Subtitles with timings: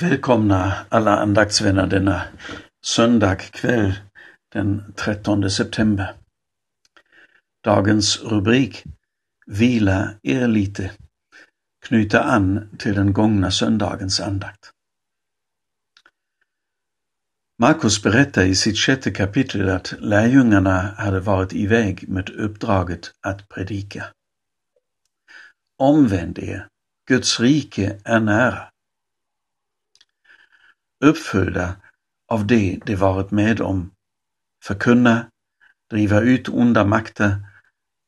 [0.00, 2.22] Välkomna alla andaktsvänner denna
[2.84, 3.92] söndagkväll
[4.52, 6.14] den 13 september.
[7.64, 8.84] Dagens rubrik
[9.46, 10.90] Vila er lite
[11.86, 14.70] knyter an till den gångna söndagens andakt.
[17.58, 24.04] Markus berättar i sitt sjätte kapitel att lärjungarna hade varit iväg med uppdraget att predika.
[25.78, 26.68] Omvänd er,
[27.08, 28.71] Guds rike är nära
[31.02, 31.76] uppfyllda
[32.28, 33.90] av det de varit med om,
[34.64, 35.26] förkunna,
[35.90, 37.36] driva ut onda makter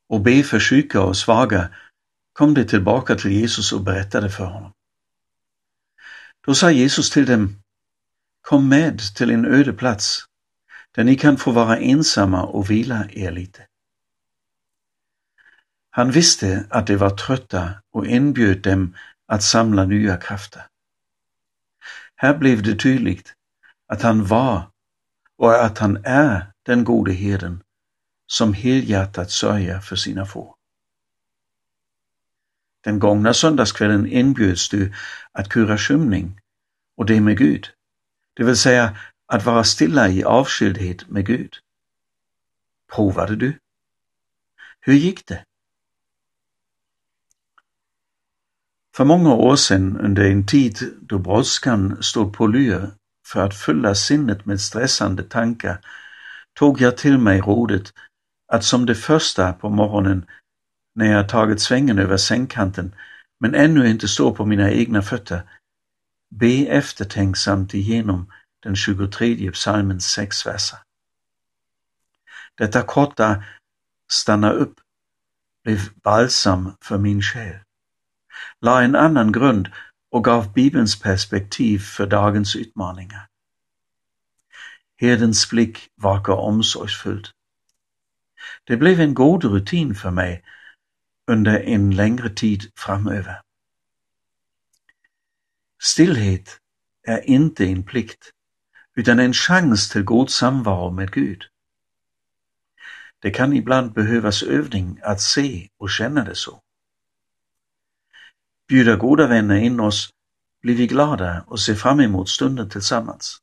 [0.09, 1.69] och be för sjuka och svaga
[2.33, 4.71] kom de tillbaka till Jesus och berättade för honom.
[6.45, 7.55] Då sa Jesus till dem,
[8.41, 10.25] kom med till en öde plats
[10.91, 13.67] där ni kan få vara ensamma och vila er lite.
[15.89, 18.95] Han visste att de var trötta och inbjöd dem
[19.27, 20.63] att samla nya krafter.
[22.15, 23.33] Här blev det tydligt
[23.87, 24.71] att han var
[25.37, 27.63] och att han är den gode herden
[28.27, 30.55] som helhjärtat sörjer för sina får.
[32.83, 34.93] Den gångna söndagskvällen inbjöds du
[35.31, 36.39] att kura skymning
[36.97, 37.67] och det med Gud,
[38.33, 41.53] det vill säga att vara stilla i avskildhet med Gud.
[42.95, 43.59] Provade du?
[44.79, 45.45] Hur gick det?
[48.95, 52.91] För många år sedan, under en tid då brådskan stod på lyr
[53.27, 55.79] för att fylla sinnet med stressande tankar,
[56.53, 57.93] tog jag till mig rådet
[58.47, 60.25] att som det första på morgonen,
[60.95, 62.95] när jag tagit svängen över sängkanten,
[63.39, 65.41] men ännu inte står på mina egna fötter,
[66.35, 68.31] be eftertänksamt igenom
[68.63, 70.79] den 23 psalmens sex verser.
[72.57, 73.43] Detta korta
[74.11, 74.79] stanna upp
[75.63, 77.64] blev balsam för min själ
[78.61, 79.69] la en annan grund
[80.11, 83.27] och gav Bibelns perspektiv för dagens utmaningar.
[84.97, 87.31] Herdens blick vakar omsorgsfullt.
[88.63, 90.43] Det blev en god rutin för mig
[91.27, 93.41] under en längre tid framöver.
[95.83, 96.59] Stillhet
[97.07, 98.31] är inte en plikt,
[98.95, 101.43] utan en chans till god samvaro med Gud.
[103.19, 106.61] Det kan ibland behövas övning att se och känna det så.
[108.67, 110.09] Bjuder goda vänner in oss
[110.61, 113.37] blir vi glada och ser fram emot stunden tillsammans.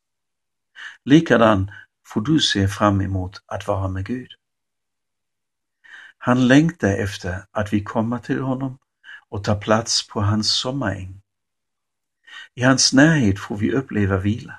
[1.05, 1.71] Likadan
[2.07, 4.29] får du se fram emot att vara med Gud.
[6.19, 8.79] Han längtar efter att vi kommer till honom
[9.29, 11.21] och tar plats på hans sommaräng.
[12.55, 14.55] I hans närhet får vi uppleva vila.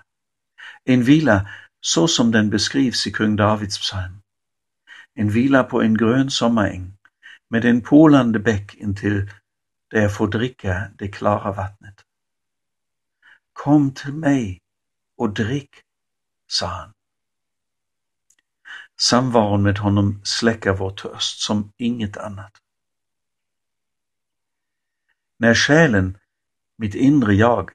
[0.84, 1.50] En vila
[1.81, 4.22] så som den beskrivs i kung Davids psalm.
[5.16, 6.94] En vila på en grön sommaräng
[7.50, 9.29] med en polande bäck intill
[9.94, 12.06] där jag får dricka det klara vattnet.
[13.54, 14.62] Kom till mig
[15.18, 15.70] och drick,
[16.48, 16.94] sa han.
[19.02, 22.52] Samvaron med honom släcker vår törst som inget annat.
[25.38, 26.18] När själen,
[26.78, 27.72] mitt inre jag,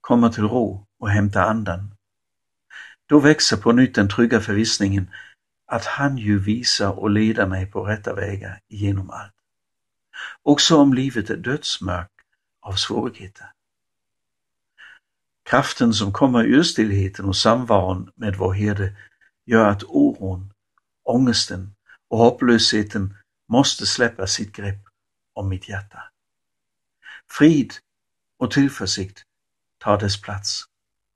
[0.00, 1.94] kommer till ro och hämtar andan,
[3.06, 5.10] då växer på nytt den trygga förvissningen
[5.66, 9.41] att han ju visar och leder mig på rätta vägar genom allt.
[10.42, 12.10] Också om livet är dödsmörk
[12.60, 13.52] av svårigheter.
[15.42, 18.96] Kraften som kommer ur stillheten och samvaron med vår herde
[19.44, 20.52] gör att oron,
[21.02, 21.74] ångesten
[22.08, 23.16] och hopplösheten
[23.48, 24.88] måste släppa sitt grepp
[25.32, 26.02] om mitt hjärta.
[27.30, 27.72] Frid
[28.38, 29.22] och tillförsikt
[29.78, 30.64] tar dess plats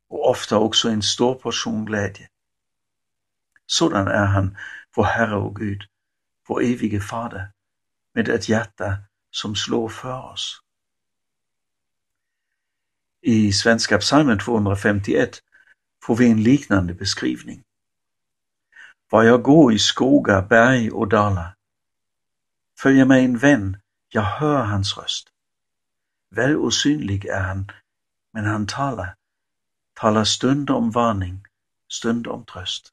[0.08, 2.28] och ofta också en stor portion glädje.
[3.66, 4.56] Sådan är han,
[4.96, 5.82] vår Herre och Gud,
[6.48, 7.50] vår evige Fader,
[8.16, 8.96] med ett hjärta
[9.30, 10.62] som slår för oss.
[13.20, 15.30] I Svenska psalmen 251
[16.02, 17.62] får vi en liknande beskrivning.
[19.10, 21.54] Var jag går i skogar, berg och dalar,
[22.78, 23.76] följer mig en vän,
[24.08, 25.28] jag hör hans röst.
[26.30, 27.72] Väl osynlig är han,
[28.32, 29.14] men han talar,
[29.94, 31.44] talar stund om varning,
[31.88, 32.92] stund om tröst.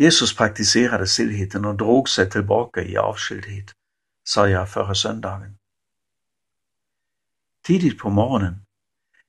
[0.00, 3.74] Jesus praktiserade stillheten och drog sig tillbaka i avskildhet,
[4.24, 5.58] sa jag förra söndagen.
[7.64, 8.56] Tidigt på morgonen,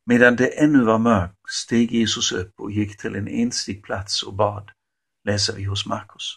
[0.05, 4.33] medan det ännu var mörkt, steg Jesus upp och gick till en enslig plats och
[4.33, 4.71] bad,
[5.23, 6.35] läser vi hos Markus.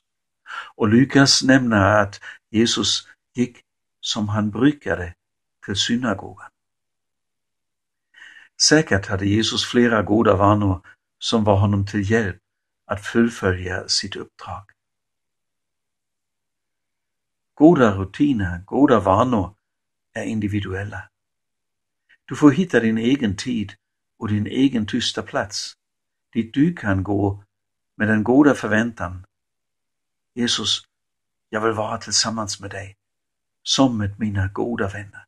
[0.74, 2.20] Och Lukas nämner att
[2.50, 3.58] Jesus gick
[4.00, 5.14] som han brukade
[5.64, 6.50] till synagogan.
[8.62, 10.86] Säkert hade Jesus flera goda vanor
[11.18, 12.41] som var honom till hjälp
[12.92, 14.64] att fullfölja sitt uppdrag.
[17.54, 19.54] Goda rutiner, goda vanor
[20.12, 21.08] är individuella.
[22.24, 23.72] Du får hitta din egen tid
[24.18, 25.76] och din egen tysta plats,
[26.32, 27.44] dit du kan gå
[27.96, 29.26] med den goda förväntan.
[30.34, 30.82] Jesus,
[31.50, 32.96] jag vill vara tillsammans med dig,
[33.62, 35.24] som med mina goda vänner.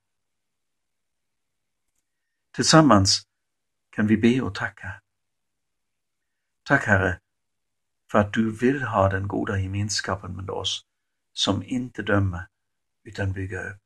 [2.52, 3.26] Tillsammans
[3.90, 5.00] kan vi be och tacka.
[6.62, 7.20] Tack Herre,
[8.14, 10.84] för att du vill ha den goda gemenskapen med oss,
[11.32, 12.46] som inte dömer
[13.04, 13.80] utan bygger upp.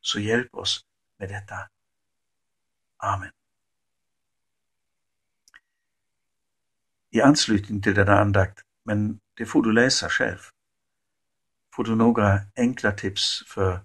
[0.00, 0.84] Så hjälp oss
[1.18, 1.68] med detta.
[2.96, 3.30] Amen.
[7.10, 10.40] I anslutning till denna andakt, men det får du läsa själv,
[11.74, 13.80] får du några enkla tips för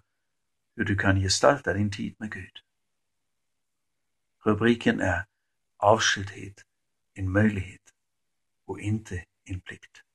[0.75, 2.59] hur du kan gestalta din tid med Gud.
[4.45, 5.25] Rubriken är
[5.77, 6.63] Avskildhet,
[7.13, 7.86] en möjlighet
[8.67, 10.06] och inte en plikt.